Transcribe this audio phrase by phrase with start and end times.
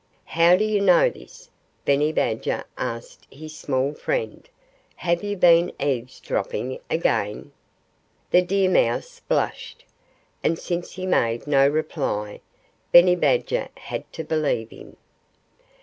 [0.25, 1.47] "How do you know this?"
[1.85, 4.49] Benny Badger asked his small friend.
[4.95, 7.51] "Have you been eavesdropping again?"
[8.31, 9.83] The deer mouse blushed.
[10.43, 12.41] And since he made no reply,
[12.91, 14.97] Benny Badger had to believe him.